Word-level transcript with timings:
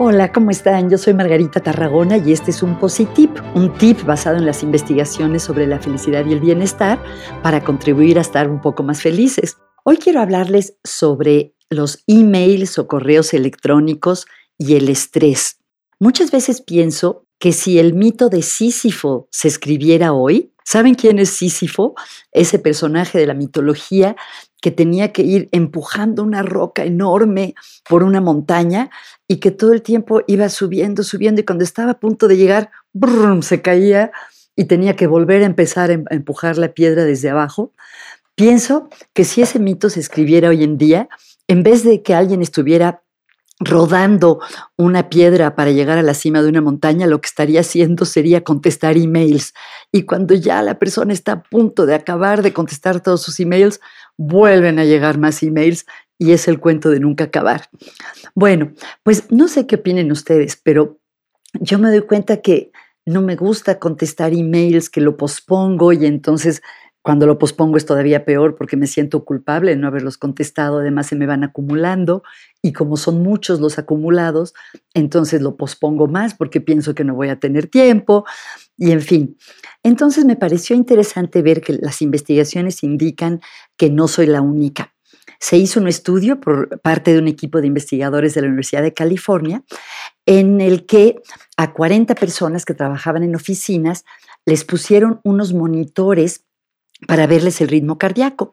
Hola, 0.00 0.32
¿cómo 0.32 0.52
están? 0.52 0.88
Yo 0.88 0.96
soy 0.96 1.12
Margarita 1.12 1.58
Tarragona 1.58 2.18
y 2.18 2.32
este 2.32 2.52
es 2.52 2.62
un 2.62 2.78
Positip, 2.78 3.36
un 3.56 3.76
tip 3.78 4.04
basado 4.04 4.36
en 4.36 4.46
las 4.46 4.62
investigaciones 4.62 5.42
sobre 5.42 5.66
la 5.66 5.80
felicidad 5.80 6.24
y 6.24 6.32
el 6.32 6.38
bienestar 6.38 7.02
para 7.42 7.64
contribuir 7.64 8.16
a 8.16 8.20
estar 8.20 8.48
un 8.48 8.60
poco 8.60 8.84
más 8.84 9.02
felices. 9.02 9.56
Hoy 9.84 9.96
quiero 9.96 10.20
hablarles 10.20 10.76
sobre 10.84 11.56
los 11.68 12.04
emails 12.06 12.78
o 12.78 12.86
correos 12.86 13.34
electrónicos 13.34 14.26
y 14.56 14.76
el 14.76 14.88
estrés. 14.88 15.58
Muchas 15.98 16.30
veces 16.30 16.60
pienso 16.60 17.26
que 17.40 17.52
si 17.52 17.80
el 17.80 17.94
mito 17.94 18.28
de 18.28 18.42
Sísifo 18.42 19.28
se 19.32 19.48
escribiera 19.48 20.12
hoy, 20.12 20.54
¿saben 20.68 20.94
quién 20.94 21.18
es 21.18 21.30
Sísifo? 21.30 21.94
Ese 22.30 22.58
personaje 22.58 23.18
de 23.18 23.26
la 23.26 23.32
mitología 23.32 24.16
que 24.60 24.70
tenía 24.70 25.12
que 25.14 25.22
ir 25.22 25.48
empujando 25.52 26.22
una 26.22 26.42
roca 26.42 26.84
enorme 26.84 27.54
por 27.88 28.02
una 28.02 28.20
montaña 28.20 28.90
y 29.26 29.36
que 29.36 29.50
todo 29.50 29.72
el 29.72 29.80
tiempo 29.80 30.20
iba 30.26 30.50
subiendo, 30.50 31.04
subiendo 31.04 31.40
y 31.40 31.44
cuando 31.44 31.64
estaba 31.64 31.92
a 31.92 32.00
punto 32.00 32.28
de 32.28 32.36
llegar, 32.36 32.70
se 33.40 33.62
caía 33.62 34.12
y 34.56 34.66
tenía 34.66 34.94
que 34.94 35.06
volver 35.06 35.42
a 35.42 35.46
empezar 35.46 35.90
em, 35.90 36.04
a 36.10 36.14
empujar 36.14 36.58
la 36.58 36.74
piedra 36.74 37.04
desde 37.04 37.30
abajo. 37.30 37.72
Pienso 38.34 38.90
que 39.14 39.24
si 39.24 39.40
ese 39.40 39.58
mito 39.58 39.88
se 39.88 40.00
escribiera 40.00 40.50
hoy 40.50 40.64
en 40.64 40.76
día, 40.76 41.08
en 41.46 41.62
vez 41.62 41.82
de 41.82 42.02
que 42.02 42.14
alguien 42.14 42.42
estuviera 42.42 43.02
rodando 43.60 44.40
una 44.76 45.08
piedra 45.08 45.56
para 45.56 45.72
llegar 45.72 45.98
a 45.98 46.02
la 46.02 46.14
cima 46.14 46.42
de 46.42 46.48
una 46.48 46.60
montaña, 46.60 47.06
lo 47.06 47.20
que 47.20 47.26
estaría 47.26 47.60
haciendo 47.60 48.04
sería 48.04 48.44
contestar 48.44 48.96
emails. 48.96 49.52
Y 49.92 50.02
cuando 50.02 50.34
ya 50.34 50.62
la 50.62 50.78
persona 50.78 51.12
está 51.12 51.32
a 51.32 51.42
punto 51.42 51.84
de 51.86 51.94
acabar 51.94 52.42
de 52.42 52.52
contestar 52.52 53.00
todos 53.00 53.22
sus 53.22 53.40
emails, 53.40 53.80
vuelven 54.16 54.78
a 54.78 54.84
llegar 54.84 55.18
más 55.18 55.42
emails 55.42 55.86
y 56.18 56.32
es 56.32 56.48
el 56.48 56.60
cuento 56.60 56.90
de 56.90 57.00
nunca 57.00 57.24
acabar. 57.24 57.68
Bueno, 58.34 58.72
pues 59.02 59.30
no 59.30 59.48
sé 59.48 59.66
qué 59.66 59.76
opinen 59.76 60.12
ustedes, 60.12 60.60
pero 60.62 60.98
yo 61.54 61.78
me 61.78 61.90
doy 61.90 62.02
cuenta 62.02 62.38
que 62.38 62.72
no 63.06 63.22
me 63.22 63.36
gusta 63.36 63.78
contestar 63.78 64.34
emails, 64.34 64.90
que 64.90 65.00
lo 65.00 65.16
pospongo 65.16 65.92
y 65.92 66.04
entonces 66.06 66.62
cuando 67.02 67.26
lo 67.26 67.38
pospongo 67.38 67.76
es 67.76 67.86
todavía 67.86 68.24
peor 68.24 68.56
porque 68.56 68.76
me 68.76 68.86
siento 68.86 69.24
culpable 69.24 69.70
de 69.70 69.76
no 69.76 69.86
haberlos 69.86 70.18
contestado, 70.18 70.78
además 70.78 71.06
se 71.06 71.16
me 71.16 71.26
van 71.26 71.44
acumulando 71.44 72.22
y 72.60 72.72
como 72.72 72.96
son 72.96 73.22
muchos 73.22 73.60
los 73.60 73.78
acumulados, 73.78 74.52
entonces 74.94 75.40
lo 75.40 75.56
pospongo 75.56 76.06
más 76.08 76.34
porque 76.34 76.60
pienso 76.60 76.94
que 76.94 77.04
no 77.04 77.14
voy 77.14 77.28
a 77.28 77.38
tener 77.38 77.68
tiempo 77.68 78.24
y 78.76 78.90
en 78.90 79.00
fin. 79.00 79.36
Entonces 79.82 80.24
me 80.24 80.36
pareció 80.36 80.76
interesante 80.76 81.40
ver 81.40 81.60
que 81.60 81.74
las 81.74 82.02
investigaciones 82.02 82.82
indican 82.82 83.40
que 83.76 83.90
no 83.90 84.08
soy 84.08 84.26
la 84.26 84.40
única. 84.40 84.94
Se 85.40 85.56
hizo 85.56 85.78
un 85.78 85.86
estudio 85.86 86.40
por 86.40 86.80
parte 86.80 87.12
de 87.12 87.20
un 87.20 87.28
equipo 87.28 87.60
de 87.60 87.68
investigadores 87.68 88.34
de 88.34 88.40
la 88.40 88.48
Universidad 88.48 88.82
de 88.82 88.92
California 88.92 89.62
en 90.26 90.60
el 90.60 90.84
que 90.84 91.22
a 91.56 91.72
40 91.72 92.14
personas 92.16 92.64
que 92.64 92.74
trabajaban 92.74 93.22
en 93.22 93.36
oficinas 93.36 94.04
les 94.44 94.64
pusieron 94.64 95.20
unos 95.24 95.54
monitores 95.54 96.44
para 97.06 97.26
verles 97.26 97.60
el 97.60 97.68
ritmo 97.68 97.98
cardíaco. 97.98 98.52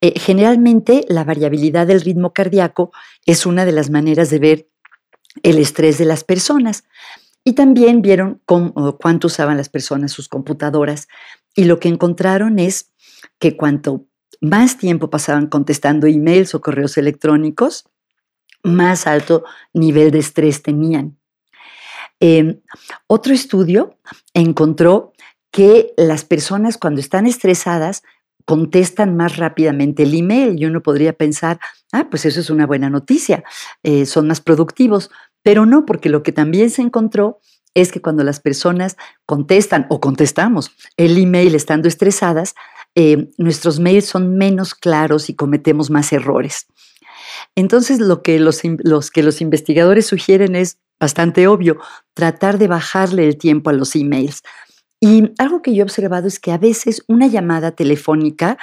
Eh, 0.00 0.18
generalmente 0.18 1.04
la 1.08 1.24
variabilidad 1.24 1.86
del 1.86 2.00
ritmo 2.00 2.32
cardíaco 2.32 2.92
es 3.26 3.46
una 3.46 3.64
de 3.64 3.72
las 3.72 3.90
maneras 3.90 4.30
de 4.30 4.38
ver 4.38 4.68
el 5.42 5.58
estrés 5.58 5.98
de 5.98 6.04
las 6.04 6.24
personas. 6.24 6.84
Y 7.44 7.54
también 7.54 8.02
vieron 8.02 8.40
cuánto 8.46 9.26
usaban 9.26 9.56
las 9.56 9.68
personas 9.68 10.12
sus 10.12 10.28
computadoras 10.28 11.08
y 11.56 11.64
lo 11.64 11.80
que 11.80 11.88
encontraron 11.88 12.58
es 12.60 12.92
que 13.40 13.56
cuanto 13.56 14.06
más 14.40 14.78
tiempo 14.78 15.10
pasaban 15.10 15.48
contestando 15.48 16.06
emails 16.06 16.54
o 16.54 16.60
correos 16.60 16.96
electrónicos, 16.98 17.84
más 18.62 19.06
alto 19.06 19.44
nivel 19.72 20.12
de 20.12 20.20
estrés 20.20 20.62
tenían. 20.62 21.18
Em, 22.20 22.60
otro 23.08 23.34
estudio 23.34 23.98
encontró 24.34 25.12
que 25.52 25.94
las 25.96 26.24
personas 26.24 26.78
cuando 26.78 27.00
están 27.00 27.26
estresadas 27.26 28.02
contestan 28.44 29.16
más 29.16 29.36
rápidamente 29.36 30.02
el 30.02 30.14
email 30.14 30.60
y 30.60 30.64
uno 30.64 30.82
podría 30.82 31.12
pensar, 31.12 31.60
ah, 31.92 32.08
pues 32.10 32.24
eso 32.24 32.40
es 32.40 32.50
una 32.50 32.66
buena 32.66 32.90
noticia, 32.90 33.44
eh, 33.84 34.04
son 34.06 34.26
más 34.26 34.40
productivos, 34.40 35.10
pero 35.42 35.64
no, 35.64 35.86
porque 35.86 36.08
lo 36.08 36.24
que 36.24 36.32
también 36.32 36.70
se 36.70 36.82
encontró 36.82 37.38
es 37.74 37.92
que 37.92 38.02
cuando 38.02 38.24
las 38.24 38.40
personas 38.40 38.96
contestan 39.26 39.86
o 39.90 40.00
contestamos 40.00 40.72
el 40.96 41.16
email 41.16 41.54
estando 41.54 41.86
estresadas, 41.86 42.54
eh, 42.94 43.30
nuestros 43.38 43.78
mails 43.78 44.06
son 44.06 44.36
menos 44.36 44.74
claros 44.74 45.30
y 45.30 45.34
cometemos 45.34 45.90
más 45.90 46.12
errores. 46.12 46.66
Entonces, 47.54 47.98
lo 47.98 48.22
que 48.22 48.38
los, 48.38 48.60
que 49.10 49.22
los 49.22 49.40
investigadores 49.40 50.06
sugieren 50.06 50.56
es 50.56 50.78
bastante 51.00 51.48
obvio, 51.48 51.78
tratar 52.14 52.58
de 52.58 52.68
bajarle 52.68 53.26
el 53.26 53.36
tiempo 53.36 53.70
a 53.70 53.72
los 53.72 53.96
emails. 53.96 54.42
Y 55.04 55.32
algo 55.38 55.62
que 55.62 55.74
yo 55.74 55.80
he 55.80 55.82
observado 55.82 56.28
es 56.28 56.38
que 56.38 56.52
a 56.52 56.58
veces 56.58 57.02
una 57.08 57.26
llamada 57.26 57.72
telefónica 57.72 58.56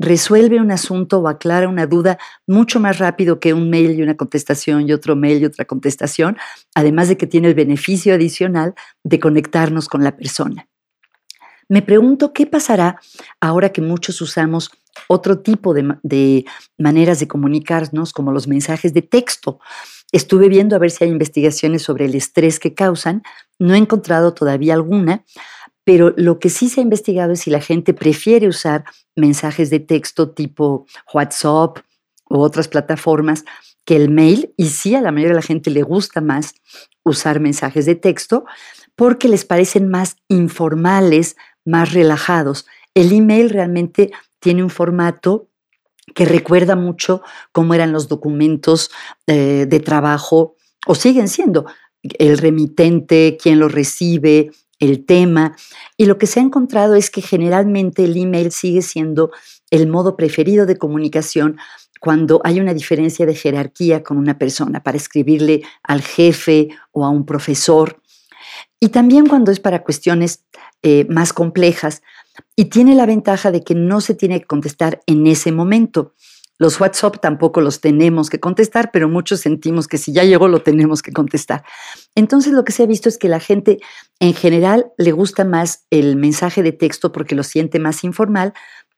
resuelve 0.00 0.60
un 0.60 0.72
asunto 0.72 1.20
o 1.20 1.28
aclara 1.28 1.68
una 1.68 1.86
duda 1.86 2.18
mucho 2.44 2.80
más 2.80 2.98
rápido 2.98 3.38
que 3.38 3.54
un 3.54 3.70
mail 3.70 3.92
y 3.92 4.02
una 4.02 4.16
contestación 4.16 4.88
y 4.88 4.92
otro 4.92 5.14
mail 5.14 5.40
y 5.40 5.44
otra 5.44 5.64
contestación, 5.64 6.36
además 6.74 7.06
de 7.06 7.16
que 7.16 7.28
tiene 7.28 7.46
el 7.46 7.54
beneficio 7.54 8.14
adicional 8.14 8.74
de 9.04 9.20
conectarnos 9.20 9.88
con 9.88 10.02
la 10.02 10.16
persona. 10.16 10.66
Me 11.68 11.82
pregunto 11.82 12.32
qué 12.32 12.46
pasará 12.46 13.00
ahora 13.40 13.70
que 13.70 13.80
muchos 13.80 14.20
usamos 14.20 14.72
otro 15.06 15.38
tipo 15.38 15.72
de, 15.72 15.96
de, 16.02 16.46
maneras 16.78 17.20
de 17.20 17.28
comunicarnos, 17.28 18.12
como 18.12 18.32
los 18.32 18.48
mensajes 18.48 18.92
de 18.92 19.02
texto. 19.02 19.60
Estuve 20.10 20.48
viendo 20.48 20.74
a 20.74 20.80
ver 20.80 20.90
si 20.90 21.04
hay 21.04 21.10
investigaciones 21.10 21.82
sobre 21.82 22.06
el 22.06 22.16
estrés 22.16 22.58
que 22.58 22.74
causan. 22.74 23.22
No 23.60 23.74
he 23.74 23.78
encontrado 23.78 24.34
todavía 24.34 24.74
alguna, 24.74 25.24
pero 25.86 26.12
lo 26.16 26.40
que 26.40 26.50
sí 26.50 26.68
se 26.68 26.80
ha 26.80 26.82
investigado 26.82 27.32
es 27.32 27.40
si 27.42 27.50
la 27.50 27.60
gente 27.60 27.94
prefiere 27.94 28.48
usar 28.48 28.84
mensajes 29.14 29.70
de 29.70 29.78
texto 29.78 30.30
tipo 30.30 30.84
WhatsApp 31.14 31.78
u 32.28 32.38
otras 32.38 32.66
plataformas 32.66 33.44
que 33.84 33.94
el 33.94 34.10
mail, 34.10 34.52
y 34.56 34.66
sí 34.70 34.96
a 34.96 35.00
la 35.00 35.12
mayoría 35.12 35.34
de 35.34 35.40
la 35.40 35.46
gente 35.46 35.70
le 35.70 35.84
gusta 35.84 36.20
más 36.20 36.54
usar 37.04 37.38
mensajes 37.38 37.86
de 37.86 37.94
texto 37.94 38.44
porque 38.96 39.28
les 39.28 39.44
parecen 39.44 39.88
más 39.88 40.16
informales, 40.26 41.36
más 41.64 41.92
relajados. 41.92 42.66
El 42.92 43.12
email 43.12 43.48
realmente 43.48 44.10
tiene 44.40 44.64
un 44.64 44.70
formato 44.70 45.50
que 46.16 46.24
recuerda 46.24 46.74
mucho 46.74 47.22
cómo 47.52 47.74
eran 47.74 47.92
los 47.92 48.08
documentos 48.08 48.90
eh, 49.28 49.66
de 49.68 49.78
trabajo, 49.78 50.56
o 50.84 50.96
siguen 50.96 51.28
siendo, 51.28 51.64
el 52.18 52.38
remitente, 52.38 53.38
quién 53.40 53.60
lo 53.60 53.68
recibe, 53.68 54.50
el 54.78 55.04
tema. 55.04 55.56
Y 55.96 56.06
lo 56.06 56.18
que 56.18 56.26
se 56.26 56.40
ha 56.40 56.42
encontrado 56.42 56.94
es 56.94 57.10
que 57.10 57.22
generalmente 57.22 58.04
el 58.04 58.16
email 58.16 58.52
sigue 58.52 58.82
siendo 58.82 59.30
el 59.70 59.86
modo 59.86 60.16
preferido 60.16 60.66
de 60.66 60.76
comunicación 60.76 61.58
cuando 62.00 62.40
hay 62.44 62.60
una 62.60 62.74
diferencia 62.74 63.26
de 63.26 63.34
jerarquía 63.34 64.02
con 64.02 64.18
una 64.18 64.38
persona, 64.38 64.82
para 64.82 64.96
escribirle 64.96 65.62
al 65.82 66.02
jefe 66.02 66.68
o 66.92 67.04
a 67.04 67.10
un 67.10 67.24
profesor. 67.24 68.00
Y 68.78 68.90
también 68.90 69.26
cuando 69.26 69.50
es 69.50 69.60
para 69.60 69.82
cuestiones 69.82 70.44
eh, 70.82 71.04
más 71.08 71.32
complejas. 71.32 72.02
Y 72.54 72.66
tiene 72.66 72.94
la 72.94 73.06
ventaja 73.06 73.50
de 73.50 73.64
que 73.64 73.74
no 73.74 74.00
se 74.00 74.14
tiene 74.14 74.38
que 74.38 74.46
contestar 74.46 75.02
en 75.06 75.26
ese 75.26 75.50
momento. 75.50 76.14
Los 76.58 76.80
WhatsApp 76.80 77.20
tampoco 77.20 77.60
los 77.60 77.80
tenemos 77.80 78.30
que 78.30 78.40
contestar, 78.40 78.90
pero 78.92 79.08
muchos 79.08 79.40
sentimos 79.40 79.88
que 79.88 79.98
si 79.98 80.12
ya 80.12 80.24
llegó 80.24 80.48
lo 80.48 80.62
tenemos 80.62 81.02
que 81.02 81.12
contestar. 81.12 81.64
Entonces 82.14 82.52
lo 82.52 82.64
que 82.64 82.72
se 82.72 82.82
ha 82.82 82.86
visto 82.86 83.08
es 83.08 83.18
que 83.18 83.28
la 83.28 83.40
gente 83.40 83.78
en 84.20 84.34
general 84.34 84.92
le 84.96 85.12
gusta 85.12 85.44
más 85.44 85.84
el 85.90 86.16
mensaje 86.16 86.62
de 86.62 86.72
texto 86.72 87.12
porque 87.12 87.34
lo 87.34 87.42
siente 87.42 87.78
más 87.78 88.04
informal, 88.04 88.54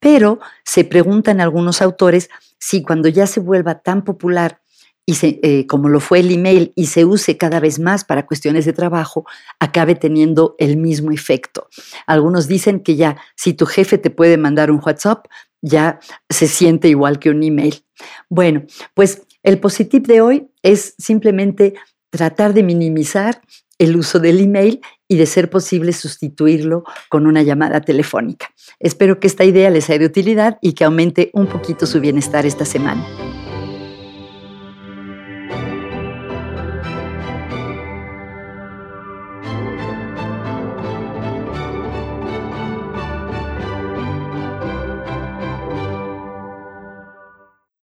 pero 0.00 0.40
se 0.64 0.84
preguntan 0.84 1.40
algunos 1.40 1.82
autores 1.82 2.30
si 2.58 2.82
cuando 2.82 3.08
ya 3.08 3.26
se 3.26 3.40
vuelva 3.40 3.80
tan 3.80 4.02
popular 4.02 4.62
y 5.04 5.16
eh, 5.22 5.66
como 5.66 5.88
lo 5.88 6.00
fue 6.00 6.20
el 6.20 6.30
email 6.30 6.72
y 6.76 6.86
se 6.86 7.04
use 7.04 7.36
cada 7.36 7.58
vez 7.60 7.80
más 7.80 8.04
para 8.04 8.24
cuestiones 8.24 8.64
de 8.64 8.72
trabajo, 8.72 9.26
acabe 9.58 9.94
teniendo 9.96 10.54
el 10.58 10.76
mismo 10.76 11.10
efecto. 11.10 11.68
Algunos 12.06 12.46
dicen 12.46 12.80
que 12.80 12.94
ya 12.96 13.16
si 13.34 13.52
tu 13.52 13.66
jefe 13.66 13.98
te 13.98 14.10
puede 14.10 14.38
mandar 14.38 14.70
un 14.70 14.80
WhatsApp, 14.84 15.26
ya 15.62 16.00
se 16.28 16.48
siente 16.48 16.88
igual 16.88 17.18
que 17.18 17.30
un 17.30 17.42
email. 17.42 17.84
Bueno, 18.28 18.64
pues 18.94 19.22
el 19.42 19.58
positivo 19.58 20.04
de 20.06 20.20
hoy 20.20 20.48
es 20.62 20.94
simplemente 20.98 21.74
tratar 22.10 22.52
de 22.52 22.62
minimizar 22.62 23.40
el 23.78 23.96
uso 23.96 24.20
del 24.20 24.40
email 24.40 24.80
y 25.08 25.16
de 25.16 25.26
ser 25.26 25.50
posible 25.50 25.92
sustituirlo 25.92 26.84
con 27.08 27.26
una 27.26 27.42
llamada 27.42 27.80
telefónica. 27.80 28.50
Espero 28.78 29.18
que 29.18 29.26
esta 29.26 29.44
idea 29.44 29.70
les 29.70 29.84
sea 29.84 29.98
de 29.98 30.06
utilidad 30.06 30.58
y 30.60 30.74
que 30.74 30.84
aumente 30.84 31.30
un 31.32 31.46
poquito 31.46 31.86
su 31.86 32.00
bienestar 32.00 32.46
esta 32.46 32.64
semana. 32.64 33.04